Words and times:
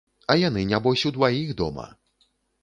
А 0.33 0.37
яны 0.47 0.63
нябось 0.71 1.03
удваіх 1.11 1.53
дома. 1.61 1.87